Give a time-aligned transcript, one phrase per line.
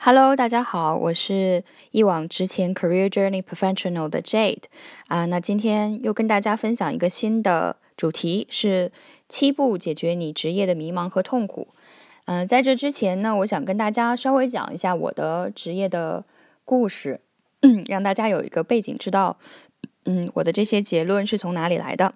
[0.00, 4.62] Hello，大家好，我是一往直前 Career Journey Professional 的 Jade
[5.08, 5.26] 啊。
[5.26, 8.92] 那今天又跟大家分享一个新的主题，是
[9.28, 11.68] 七步解决你职业的迷茫和痛苦。
[12.26, 16.24] 嗯，在这之前呢，我想跟大家稍微讲一下我的职业的
[16.64, 17.20] 故事，
[17.90, 19.36] 让大家有一个背景，知道
[20.04, 22.14] 嗯我的这些结论是从哪里来的。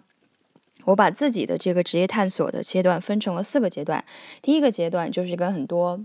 [0.85, 4.05] 我把自己的这个职业探索的阶段分成了四个阶段，
[4.41, 6.01] 第一个阶段就是跟很多。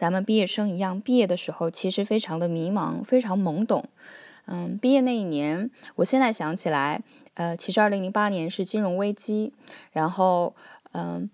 [0.00, 3.84] 咱们毕业生一样，毕业的时候其实非常的迷茫，非常懵懂。
[4.46, 7.02] 嗯，毕业那一年，我现在想起来，
[7.34, 9.52] 呃，其实二零零八年是金融危机。
[9.92, 10.54] 然后，
[10.92, 11.28] 嗯，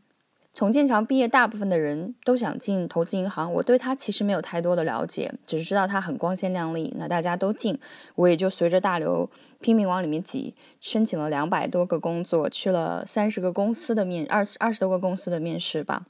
[0.52, 3.52] 从剑桥毕业，大部分的人都想进投资银行。
[3.52, 6.92] 我对他其实没有太多的了解，只是知道他很光鲜亮丽。
[6.98, 7.78] 那大家都进，
[8.16, 16.06] 我也就随着大流拼命往里面挤，申请了两百多个工作，去了三十个公司的面，二十二十多个公司的面试吧。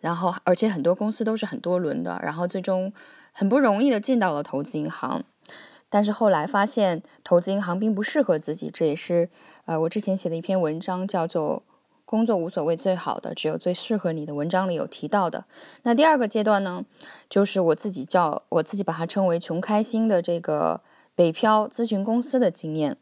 [0.00, 2.90] 然后，而且很多公司都是很多轮的，然后最终
[3.32, 5.22] 很不容易的进到了投资银行，
[5.90, 9.28] 但是后来发现投资银行并不适合自己，这也是
[9.66, 11.62] 呃我之前写的一篇文章，叫做
[12.06, 15.44] 《工作无所谓最好的，只有最适合你的》文章里有提到的。
[15.82, 16.82] 那第二个阶段呢，
[17.28, 20.80] 就是我自己叫我自己把它称为“穷开心”的这个
[21.14, 22.96] 北漂咨询公司的经验，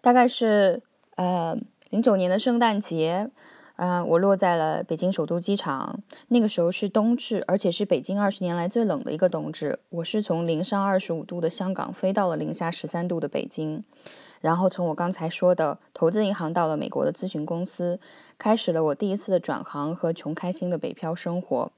[0.00, 0.82] 大概是
[1.14, 1.56] 呃
[1.90, 3.30] 零九年的圣诞节。
[3.76, 6.00] 啊，我落在了北京首都机场。
[6.28, 9.78] 那个时候是冬至，而且是北京二十年来最冷的一个冬至。
[9.88, 13.82] 我是从零上二十五度的香港飞到了零下十三度的北京，
[14.40, 17.98] 然后从我刚才说的投资银行到了美国的咨询公司，
[18.38, 21.72] 开始了我第一次的转行和穷开心的北漂生活。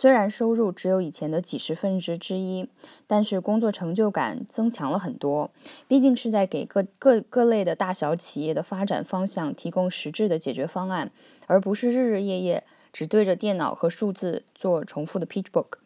[0.00, 2.68] 虽然收入只有以前的几十分之之一，
[3.08, 5.50] 但是工作成就感增强了很多。
[5.88, 11.10] 毕竟是在给各各各类的大小企业的发展方向提供实质的解决方案，
[11.48, 15.78] 而不是日日夜夜只对着电脑和数字做重复的 pitch book。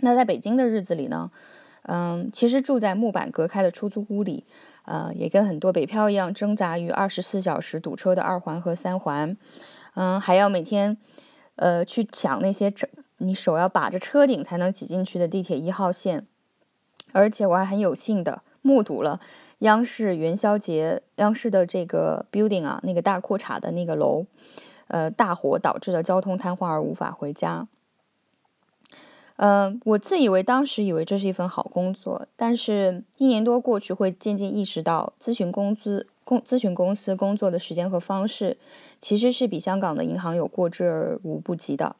[0.00, 1.30] 那在北京的日子里呢？
[1.82, 4.44] 嗯，其实住在木板隔开的出租屋里，
[4.86, 9.36] 呃，也跟很多北漂一样挣扎于二十四小时堵车的二环和三环。
[9.92, 10.96] 嗯，还要每天
[11.56, 12.88] 呃去抢那些整。
[13.18, 16.26] 你手要把着车顶才能挤进去的地铁一号线，
[17.12, 19.20] 而且我还很有幸的目睹了
[19.60, 24.26] 央视元宵节央视的这个 building 啊，那个大裤衩的那个楼，
[24.88, 27.68] 呃，大火导致的交通瘫痪而无法回家。
[29.36, 38.58] 嗯，我自以为当时以为这是一份好工作，但是一年多过去，会渐渐意识到咨询公司公咨询公司工作的时间和方式，
[39.00, 41.94] 其实是比香港的银行有过之而无不及的。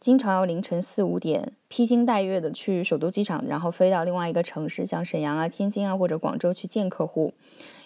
[0.00, 7.34] 经常要凌晨四五点披星戴月的去首都机场，然后飞到另外一个城市，像沈阳啊、天津啊或者广州去见客户，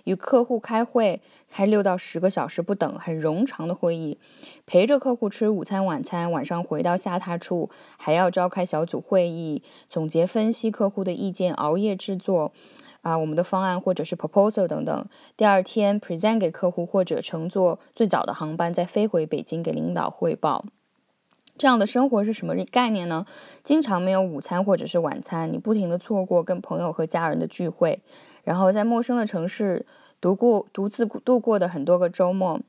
[0.04, 4.18] 与客户开会，开六到十个小时不等，很冗长的会议，
[4.66, 12.52] 陪着客户吃午餐、晚餐，晚上回到下榻处，还要召开小组会议，总结分析客户的意见，熬夜制作
[13.00, 20.66] 啊我们的方案或者是 proposal 等等，第二天 present 给客户，或者乘坐最早的航班再飞回北京给领导汇报。
[21.58, 23.24] 这样的生活是什么概念呢？
[23.62, 28.00] 经常没有午餐或者是晚餐，你不停的错过跟朋友和家人的聚会，
[28.42, 29.86] 然后在陌生的城市
[30.20, 32.60] 独过独自度过的很多个周末，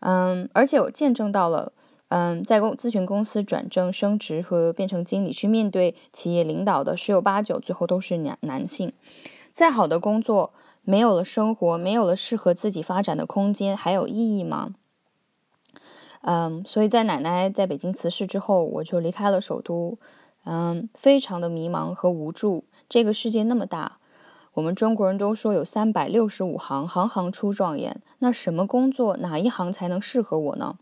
[0.00, 1.72] 嗯，而且我见证到了，
[2.08, 8.92] 嗯，在公咨询公司转正升职和变成经理去面对企业领导的十有八九最后都是男男性。
[9.52, 14.70] 再好的工作，没有了生活，没有了适合自己发展的空间，还有意义吗？
[16.24, 19.98] 嗯，所以在奶奶在北京辞世之后，我就离开了首都，
[20.44, 22.64] 嗯，非常的迷茫和无助。
[22.88, 23.98] 这个世界那么大，
[24.54, 28.00] 我们中国人都说有三百六十五行，行行出状元。
[28.20, 30.76] 那什么工作，哪一行才能适合我呢？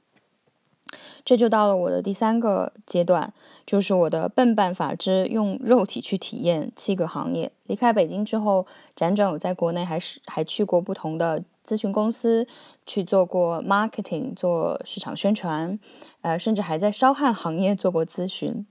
[1.24, 3.32] 这就到了我的第三个阶段，
[3.64, 7.50] 就是我的笨办法之用肉体去体验七个行业。
[7.64, 11.42] 离开北京之后，辗转我在国内还是还去过不同的。
[11.70, 12.48] 咨询公司
[12.84, 15.78] 去做过 marketing，做市场宣传，
[16.22, 18.66] 呃，甚至还在烧焊行业做过咨询。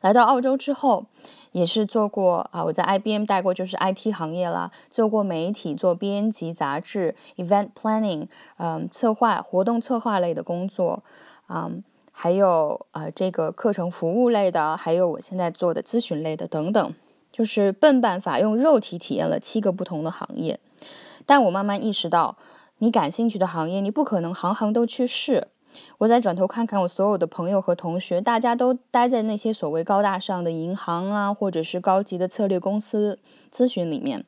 [0.00, 1.04] 来到澳洲之后，
[1.52, 8.26] 也是做过啊，我在 IBM 待过，就是 IT 行业啦，做过媒体，做编辑、杂志、event planning，
[8.56, 11.04] 嗯，策划活动策划类的工作，
[11.50, 16.94] 嗯，还有啊这个课程服务类的，还有我现在做的咨询类的等等，
[17.30, 20.58] 就是笨办法用肉体体验了七个不同的行业。
[21.28, 22.38] 但我慢慢意识到，
[22.78, 25.48] 你感兴趣的行业，你不可能行行都去试。
[25.98, 33.18] 我再转头看看我所有的朋友和同学，大家都待在那些所谓高大上的银行啊，或者是高级的策略公司
[33.52, 34.24] 咨询里面。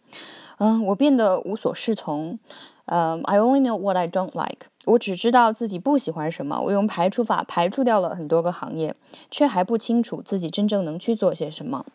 [0.58, 2.38] 嗯，我变得无所适从。
[2.84, 4.66] 嗯，I only know what I don't like。
[4.84, 6.60] 我只知道自己不喜欢什么。
[6.60, 8.94] 我用排除法排除掉了很多个行业，
[9.30, 11.86] 却还不清楚自己真正能去做些什么。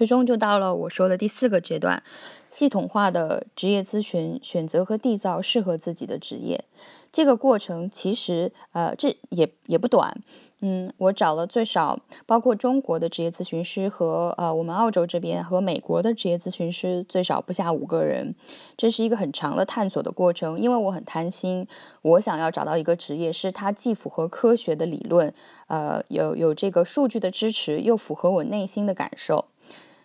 [0.00, 2.02] 最终就到了我说的第四个阶段：
[2.48, 6.64] 系统化的职业咨询，选择和缔造适合自己的职业。
[7.12, 10.22] 这个过程其实，呃，这也也不短。
[10.62, 18.34] 嗯，我找了最少包括中国的职业咨询师和呃我们澳洲这边和美国的职业咨询师最少不下五个人，
[18.78, 20.58] 这是一个很长的探索的过程。
[20.58, 21.68] 因为我很贪心，
[22.00, 25.30] 我想要找到一个职业是它既符合科学的理论，
[25.66, 29.44] 呃有有这个数据的支持，又符合我内心的感受。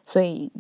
[0.06, 0.52] 所以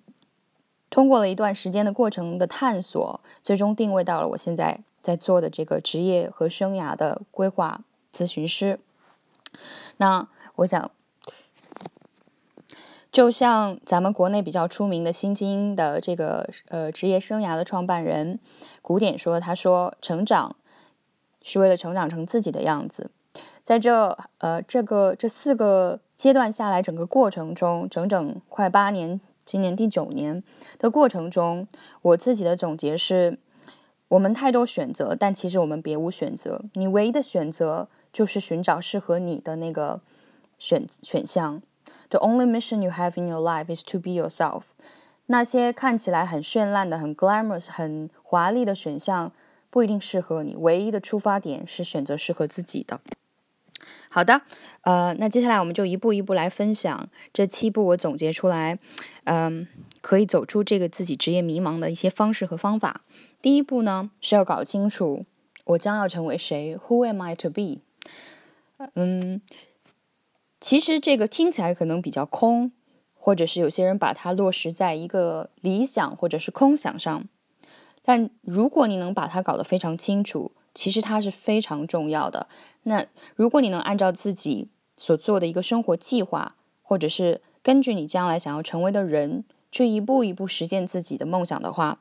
[0.89, 7.81] 通过了一段时间的过程的探索，最终定位到了我现在在做的这个职业和生涯的规划
[8.13, 8.79] 咨询师。
[9.97, 10.91] 那我想，
[13.11, 18.39] 就像咱们国内比较出名的新精英的这个呃职业生涯的创办人
[18.81, 20.55] 古典说，他说成长
[21.41, 23.11] 是为了成长成自己的样子。
[23.61, 30.43] 在这呃这个这四个阶段下来，整个过程中，整整快八年，今年第九年
[30.77, 31.67] 的过程中，
[32.01, 33.37] 我自己的总结是：
[34.07, 36.63] 我们太多选择，但其实我们别无选择。
[36.73, 37.87] 你唯一的选择。
[38.15, 39.99] 就是寻找适合你的那个
[40.57, 41.61] 选选项。
[42.07, 44.67] The only mission you have in your life is to be yourself。
[45.25, 49.33] 那些看起来很绚烂的、很 glamorous、很华丽的选项
[49.69, 50.55] 不一定适合你。
[50.55, 53.01] 唯一的出发点是选择适合自己的。
[54.09, 54.41] 好的，
[54.81, 58.79] 呃，那接下来我们就一步一步来分享这七步我总结出来，
[59.25, 59.67] 嗯，
[60.01, 63.01] 可以走出这个自己职业迷茫的一些方式和方法。
[63.41, 65.25] 第一步呢是要搞清楚
[65.65, 67.79] 我将要成为谁，Who am I to be？
[68.95, 69.41] 嗯，
[70.59, 72.71] 其实这个听起来可能比较空，
[73.13, 77.27] 或者是有些人把它落实在一个理想或者是空想上。
[78.03, 82.47] 但如果你能把它搞得非常清楚，其实它是非常重要的。
[82.83, 91.99] 那如果你能按照自己所做的一个生活计划，或者是根据你将来想要成为的人，去一步一步实现自己的梦想的话，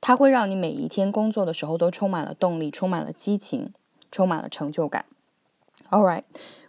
[0.00, 3.72] 它会让你每一天工作的时候都充满了动力，充满了激情，
[4.12, 5.06] 充满了成就感。
[5.90, 6.22] All right,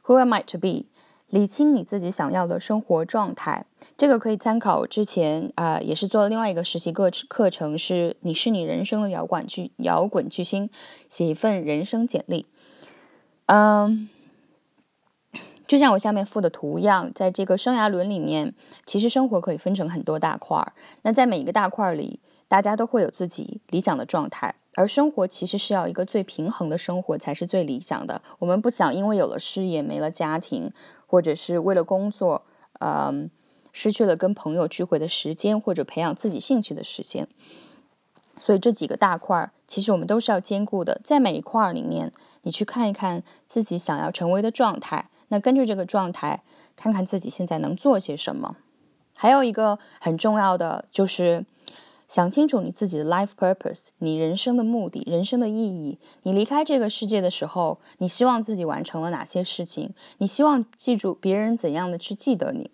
[0.06, 0.86] who am I to be？
[1.32, 3.66] 理清你自己想要的生活状态，
[3.98, 10.70] 这个可以参考之前啊，也是做了另外一个实习课课程，是你是你人生的摇滚巨摇滚巨星，
[11.08, 12.46] 写一份人生简历。
[13.46, 14.10] 嗯，
[15.66, 18.54] 就像我下面附的图一样，在这个生涯轮里面，
[18.86, 20.74] 其实生活可以分成很多大块儿。
[21.04, 22.20] 那在每一个大块儿里，
[22.50, 24.56] 大家都会有自己理想的状态。
[24.76, 28.22] 而生活其实是要一个最平衡的生活才是最理想的。
[28.40, 30.72] 我们不想因为有了事业没了家庭，
[31.06, 32.46] 或者是为了工作，
[32.80, 33.30] 嗯，
[33.74, 37.28] 失去了跟朋友聚会的时间，或者培养自己兴趣的时间。
[38.40, 41.02] 所以这几个大块儿，其实我们都是要兼顾的。
[41.04, 42.14] 在每一块儿里面，
[42.44, 46.44] 你去看一看自己想要成为的状态，那根据这个状态，
[46.78, 48.56] 看看自己现在能做些什么。
[49.14, 51.46] 还有一个很重要的就是。
[52.12, 55.98] 想清楚你自己的 life purpose，你人生的目的、人生的意义。
[56.24, 59.94] 你离开这个世界的时候，你希望自己完成了哪些事情？
[60.18, 62.70] 你希望记住别人怎样的去记得你？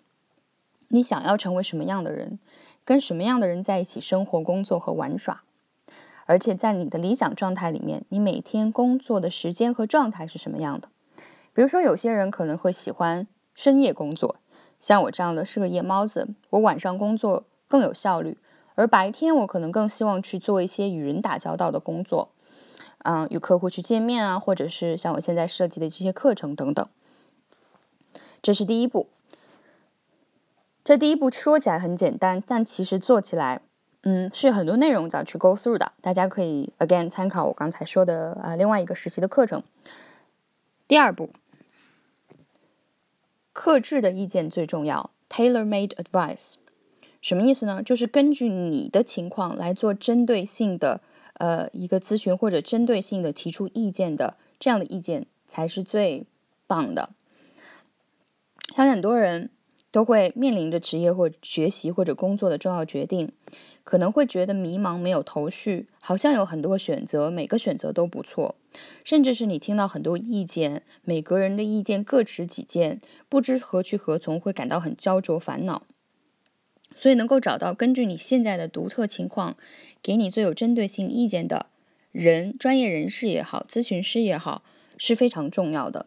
[0.88, 2.40] 你想要成为什么样的人？
[2.84, 5.44] 跟什么样的人在一起生活、工作和玩耍？
[6.26, 10.88] 而且在你的理想状态里面，你每天工作的时间和状态是什么样的？
[11.54, 14.34] 比如说，有些人可能会喜欢深夜工作，
[14.80, 18.36] 像我这样的是个夜猫子，我晚上工作更有效率。
[18.78, 22.28] 而白天我可能更希望去做一些与人打交道的工作，
[22.98, 26.88] 嗯，与客户去见面啊，或者是像我现在设计的这些课程等等。
[28.40, 29.08] 这是第一步。
[30.84, 33.60] 这第一步说起来很简单，但其实做起来，
[34.02, 35.90] 嗯，是很多内容要去 go through 的。
[36.00, 39.60] 大家可以 again 参考我刚才说的啊另外一个实习的课程。
[40.86, 41.30] 第二步，
[43.52, 46.54] 克制的意见最重要，tailor-made advice。
[47.28, 47.82] 什么意思呢？
[47.82, 51.02] 就是根据你的情况来做针对性的，
[51.34, 56.24] 呃，一个咨询或者针对性的提出意见的，这样的意见才是最
[56.66, 57.10] 棒的。
[58.74, 59.50] 相信很多人
[59.90, 63.30] 都会面临着职业或学习或者工作的重要决定，
[63.84, 68.54] 可能会觉得迷茫、没有头绪，好像有很多选择，每个选择都不错，
[69.04, 75.82] 甚至是你听到很多意见，每个人的意见各持己见，不知何去何从，会感到很焦灼、烦恼。
[76.96, 79.56] 所以，能够找到根据你现在的独特情况，
[80.02, 81.66] 给你最有针对性意见的
[82.10, 84.62] 人，专业人士也好，咨询师也好，
[84.96, 86.06] 是非常重要的。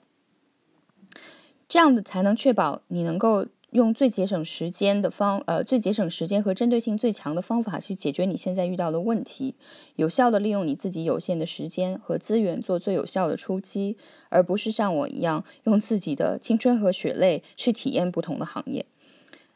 [1.69, 9.55] 这样的才能确保你能够用最节省时间的方，呃，最节省时间和针对性最强的方法去解决你现在遇到的问题，
[9.95, 13.95] 有效的利用你自己有限的时间和资源做最有效的出击，
[14.27, 18.85] 而不是像我一样用自己的青春和血泪去体验不同的行业。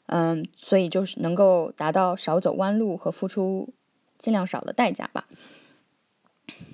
[0.07, 3.74] 嗯，所以就是能够达到少走弯路和付出
[4.17, 5.27] 尽量少的代价吧。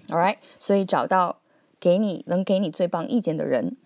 [0.07, 1.39] All right，所以找到
[1.79, 3.77] 给你能给你最棒意见的人。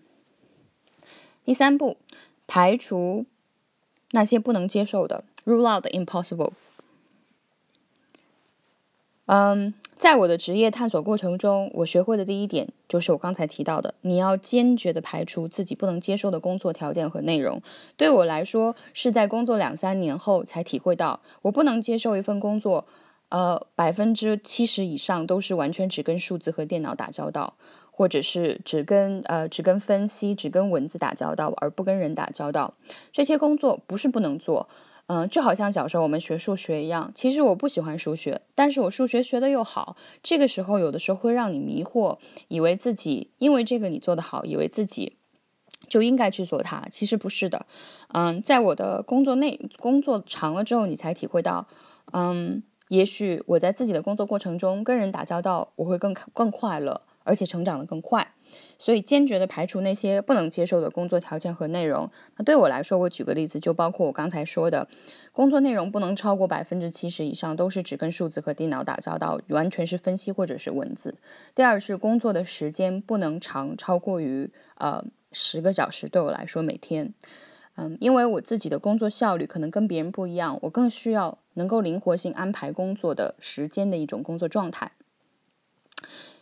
[1.44, 1.96] 第三步，
[2.46, 3.26] 排除。
[4.12, 6.52] 那些不能接受的，rule out the impossible。
[9.26, 9.74] 嗯，
[10.06, 17.60] 在我的职业探索过程中，我学会的第一点就是我刚才提到的，你要坚决的排除自己不能接受的工作条件和内容。
[17.96, 22.86] 对我来说，是在工作两三年后才体会到，我不能接受一份工作，
[23.30, 27.54] 呃，百分之七十以上都是完全只跟数字和电脑打交道。
[27.90, 32.74] 或者是只跟呃只跟分析、只跟文字打交道，而不跟人打交道，
[33.10, 34.68] 这些工作不是不能做，
[35.08, 37.12] 嗯，就好像小时候我们学数学一样。
[37.14, 39.96] 其实我不喜欢数学，但是我数学学的又好。
[40.22, 45.16] 这个时候有的时候会让你迷惑，以为自己因为这个你做得好，以为自己
[45.88, 46.86] 就应该去做它。
[46.90, 47.66] 其实不是的，
[48.08, 51.66] 嗯，在我的工作内工作长了之后，你才体会到，
[52.12, 57.02] 嗯，也许我在自己的工作过程中跟人打交道，我会更更快乐。
[57.28, 58.34] 而且成长的更快，
[58.78, 62.10] 所以坚决的排除那些不能接受的工作条件和内容。
[62.36, 64.88] 那对我来说，我举个例子，就包括我刚才说的，
[65.32, 71.16] 工作内容不能超过百分之七十以上都是只跟数字和电脑打交道，完全是分析或者是文字。
[71.54, 77.12] 第二是工作的时间不能长超过于呃十个小时，对我来说每天，
[77.76, 84.92] 嗯，因为我自己的工作效率可能跟别人不一样，我更需要能够灵活性安排工作的时间的一种工作状态。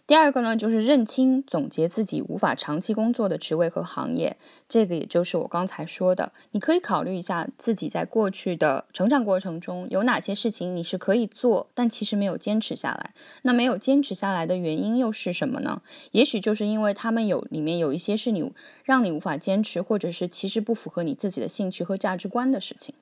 [0.06, 4.36] 第二个呢，就是认清、总结自己无法长期工作的职位和行业。
[4.68, 13.14] 这个也就是我刚才说的，你可以考虑一下自己在过去的成长过程中有哪些事情你是可以做，但其实没有坚持下来。
[13.42, 15.80] 那没有坚持下来的原因又是什么呢？
[16.10, 18.52] 也许就是因为他们有里面有一些是你
[18.84, 22.94] 让你无法坚持，或者是其实不符合你自己的兴趣和价值观的事情。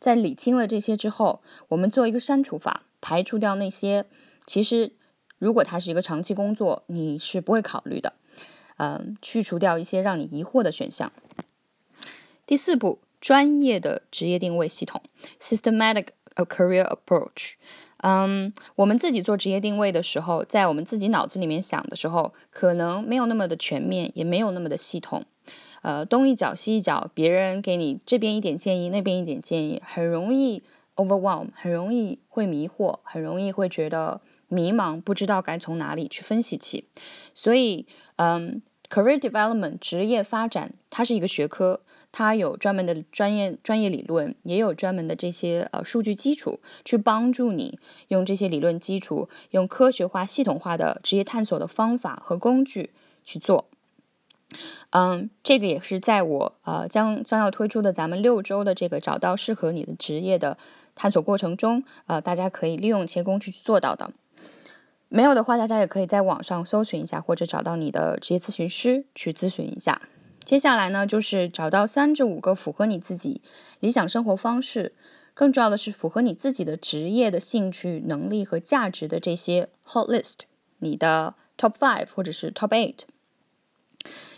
[0.00, 4.06] 在理清了这些之后，我们做一个删除法，排除掉那些
[4.44, 4.94] 其实。
[5.42, 8.12] 如果它是一个长期工作，你是不会考虑的，
[8.76, 11.10] 嗯，去除掉一些让你疑惑的选项。
[12.46, 15.02] 第四步，专业的职业定位系统
[15.40, 16.06] （systematic
[16.36, 17.54] career approach）。
[18.04, 25.24] 嗯，我们自己做职业定位的时候，在我们自己脑子里面想的时候，可能没有那么的全面，也没有那么的系统。
[25.82, 30.62] 呃，东一脚西一脚，别人给你这边一点建议，那边一点建议，很容易
[30.94, 34.20] overwhelm，很容易会迷惑，很容易会觉得。
[34.52, 36.84] 迷茫，不知道该从哪里去分析起，
[37.32, 41.80] 所以，嗯，career development 职业发展，它是一个学科，
[42.12, 47.78] 它有专门的专业专业理论，也有专门的这些呃数据基础，去帮助你
[48.08, 52.90] 用这些理论基础，用科学化、系统化的职业探索的方法和工具
[53.24, 53.68] 去做。
[54.90, 60.58] 嗯，这个也是在我呃将将要推出的咱们六周的这个找到适合你的职业的
[60.94, 64.12] 探索过程中，呃，大家可以利用这些工具去做到的。
[65.14, 70.00] 没有的话，大家也可以在网上搜寻一下，或者找到你的职业咨询师去咨询一下。
[70.42, 73.42] 接下来呢，就是找到三至五个符合你自己
[73.80, 74.94] 理想生活方式，
[75.34, 80.44] 更重要的是符合你自己的职业的兴趣、能力和价值的这些 hot list，
[80.78, 83.00] 你的 top five 或者是 top eight，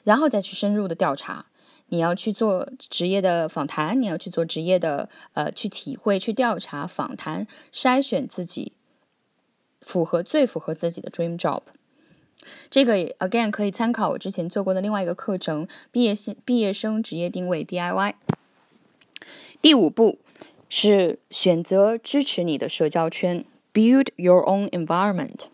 [0.02, 1.46] 然后再去深入的调查。
[1.90, 8.72] 你要去做职业的访谈，你要去做职业的呃去体会、去调查、访谈、筛选自己。
[9.84, 11.60] 符合最符合自己的 dream job，
[12.70, 18.14] 这个 again 可以参考我之前做过的另外一个课程——毕业生毕业生职业定位 DIY。
[19.60, 20.18] 第五步
[20.70, 25.48] 是选择支持你的社交圈，build your own environment。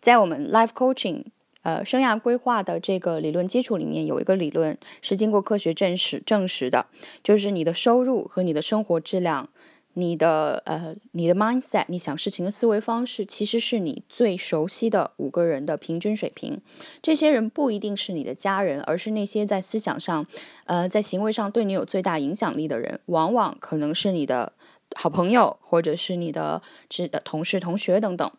[0.00, 1.24] 在我们 life coaching
[1.62, 6.86] 呃生涯规划的这个理论基础里面，有一个理论是经过科学证实证实的，
[7.22, 9.50] 就是你的收入和你的生活质量。
[9.98, 16.60] 你的呃，你的 mindset，你想事情的思维方式，其实是你最熟悉的五个人的平均水平。
[17.02, 20.24] 这些人不一定是你的家人，而是那些在思想上，
[20.66, 24.52] 呃，在行为上对你有最大影响力的人，往往可能是你的
[24.94, 28.30] 好朋友，或者是你的职同事、同学等等。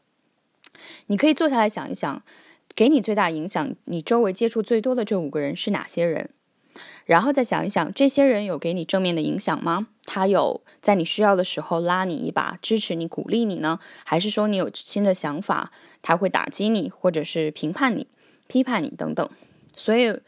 [1.07, 2.23] 你可以坐下来想一想，
[2.73, 6.29] 给你最大影响、你周围接触最多的这五个人是哪些人？
[7.05, 9.87] 然后再想一想，这些人有给你正面的影响吗？
[10.05, 13.79] 他有在你需要的时候拉你一把，支持你、鼓励你呢？
[14.03, 15.71] 还是说你有新的想法，
[16.01, 18.07] 他会打击你，或者是评判你、
[18.47, 19.29] 批判你等等？
[19.75, 20.19] 所以，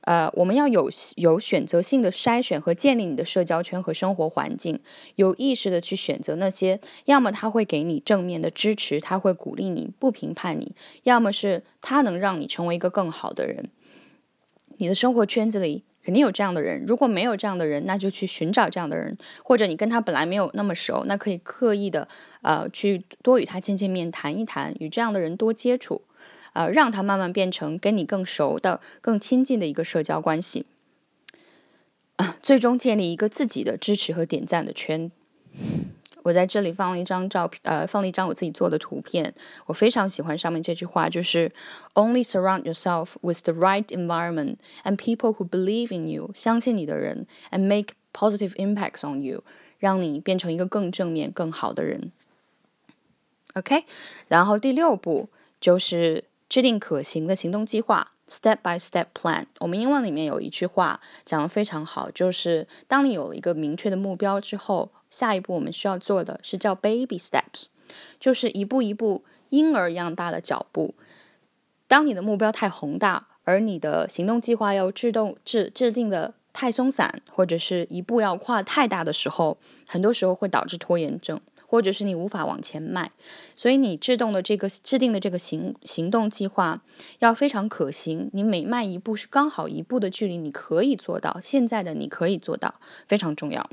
[0.00, 4.80] 呃，我们要有有选择性的筛选和建立你的社交圈和生活环境，
[5.16, 10.72] 有意识的去选择那些，要么他会给你正面的支持，他会鼓励你，不评判你；
[11.02, 13.70] 要么是他能让你成为一个更好的人。
[14.78, 22.06] 你的生活圈子里肯定有这样的人，如果没有这样的人，那就去寻找这样的人，或者你跟他本来没有那么熟，那可以刻意的
[22.42, 26.02] 呃去多与他见见面，谈一谈，与这样的人多接触。
[26.52, 30.66] 呃，让他慢慢变成跟你更熟的、更亲近的一个社交关系，
[32.14, 35.10] 啊， 最终建立一个自己的支持和点赞的圈。
[36.26, 39.32] 我在这里放了一张照片，呃，放了一张我自己做的图片。
[39.66, 41.52] 我非常喜欢上面这句话，就是
[41.94, 48.56] “Only surround yourself with the right environment and people who believe in you，相信你的人，and make positive
[48.56, 49.44] impacts on you，
[49.78, 52.10] 让你变成一个更正面、更好的人。
[53.54, 53.84] OK，
[54.26, 55.28] 然后第六步
[55.60, 56.24] 就是。
[56.48, 59.46] 制定可行的行动计划，step by step plan。
[59.58, 67.66] 我们英文里面有一句话讲的非常好，就是当你有了一个明确的目标之后，下一步我们需要做的是叫 baby steps，
[68.18, 70.94] 就是一步一步婴儿一样大的脚步。
[71.86, 81.40] 当你的目标太宏大，而你的行动计划要制动制制定的太松散，或者是一步要跨太大的时候，很多时候会导致拖延症。
[81.68, 83.10] 或者是你无法往前迈，
[83.56, 86.80] 所以你制动的这个制定的这个行行动计划
[87.18, 88.30] 要非常可行。
[88.32, 91.40] 你每迈一步是刚好一步的距离，你可以做到。
[91.42, 92.76] 现在的你可以做到，
[93.08, 93.68] 非常重要。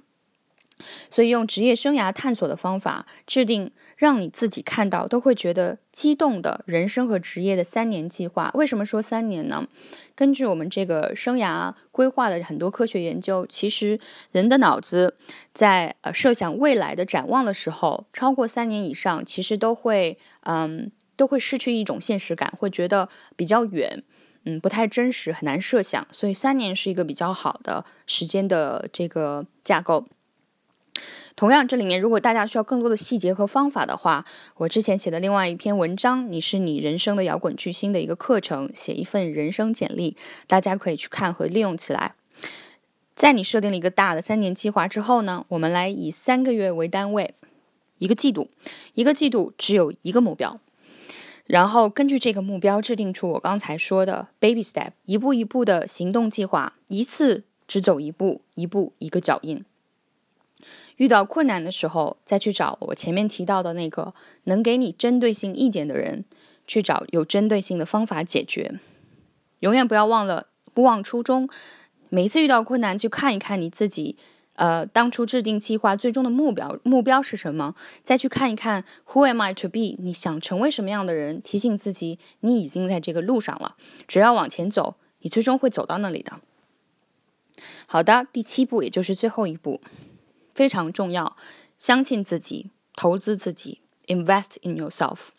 [1.09, 3.71] 所以用职业生涯探索的方法制定。
[3.95, 8.51] 让你自己看到都会觉得激动的人生和职业的三年计划。
[8.53, 9.65] 为什么说三年呢？
[10.13, 13.97] 根据我们这个生涯规划的很多科学研究，其实
[14.31, 15.15] 人的脑子
[15.53, 24.03] 在呃设想未来的展望的时候，超过三年以上，其实都会嗯都会失去一种现实感，会觉得比较远，
[24.43, 26.05] 嗯不太真实，很难设想。
[26.11, 30.07] 所以三年是一个比较好的时间的这个架构。
[31.35, 34.23] 同样，这里面如果大家需要更多的细节和方法的话，
[34.57, 40.15] 我之前写的另外一篇文章《你是你人生的摇滚巨星》的一个课程，写一份人生简历，
[40.47, 42.13] 大家可以去看和利用起来。
[43.15, 47.33] 在你设定了一个大的三年计划之后呢，我们来以三个月为单位，
[47.97, 48.49] 一个季度，
[48.93, 50.59] 一个季度只有一个目标，
[51.45, 59.63] 然后根据这个目标制定出我刚才说的 baby step，一步一步的行动计划，一次只走一步，一步一个脚印。
[60.97, 64.13] 遇到困难的时候，再去找我前面提到的那个
[64.45, 66.25] 能给你针对性意见的人，
[66.67, 68.79] 去找有针对性的方法解决。
[69.59, 71.49] 永远不要忘了不忘初衷。
[72.09, 74.15] 每一次遇到困难，去看一看你自己，
[74.53, 77.73] 呃，当初制定计划最终的目标目标是什么？
[78.03, 79.95] 再去看一看 Who am I to be？
[79.97, 81.41] 你想成为什么样的人？
[81.41, 83.75] 提醒自己，你已经在这个路上了。
[84.07, 86.39] 只要往前走，你最终会走到那里的。
[87.87, 89.81] 好的，第七步，也就是最后一步。
[90.53, 91.35] 非常重要，
[91.77, 95.29] 相信自己，投资自己，invest in yourself，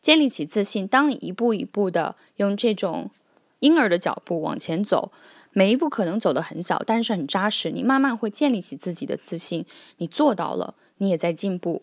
[0.00, 0.86] 建立起自信。
[0.86, 3.10] 当你一步一步的用这种
[3.58, 5.12] 婴儿的脚步往前走，
[5.52, 7.70] 每一步可能走得很小，但是很扎实。
[7.70, 9.66] 你慢慢会建立起自己的自信，
[9.98, 11.82] 你做到了，你也在进步。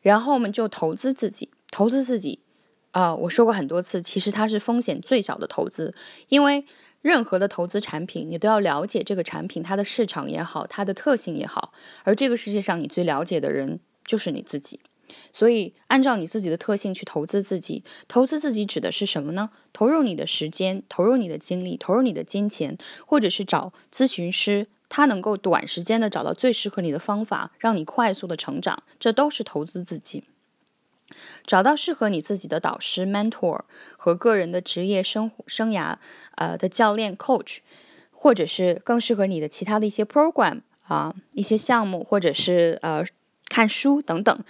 [0.00, 2.40] 然后我们就投资自己，投资自己。
[2.92, 5.94] 啊，我说过很多次，其实它是风险最小的投资，
[6.28, 6.64] 因为。
[7.02, 11.72] 任何的投资产品，你都要了解这个产品它的市场也好，它的特性也好。
[12.04, 14.78] 而这个世界上你最了解的人就是你自己，
[15.32, 17.82] 所以按照你自己的特性去投资自己。
[18.06, 19.50] 投资自己指的是什么呢？
[19.72, 30.24] 投入你的时间，投入你的精力，投入你的金钱，或者是找咨询师，他能够短时间的找到最适合你的方法，让你快速的成长，这都是投资自己。
[31.46, 33.62] 找到适合你自己的导师 mentor
[33.96, 35.96] 和个人的职业生生涯
[36.36, 37.58] 呃的教练 coach，
[38.10, 43.04] 或者是更适合你的其他的一些 program 啊一些项目，或者是呃
[43.48, 44.44] 看书等等，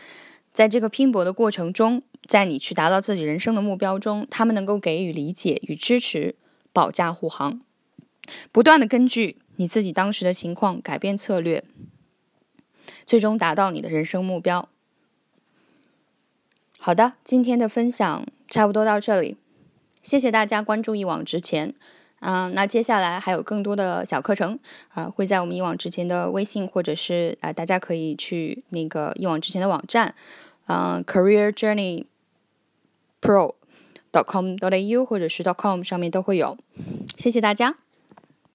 [0.53, 6.37] 在这个拼搏的过程中，在你去达到自己人生的目标中，他们能够给予理解与支持，
[6.73, 7.61] 保驾护航，
[8.53, 11.65] 不断的根据你自己当时的情况改变策略，
[13.05, 14.69] 最终达到你的人生目标。
[16.85, 19.37] 好的，今天的分享差不多到这里，
[20.03, 21.73] 谢谢大家关注一往直前。
[22.19, 30.13] 嗯，那接下来还有更多的小课程啊，会在我们一往直前的微信，或者是啊，大家可以去那个一往直前的网站，
[30.67, 32.07] 嗯，career journey
[33.21, 33.55] pro
[34.11, 36.59] dot com dot au 或者是 dot com 上面都会有。
[37.17, 37.77] 谢谢大家。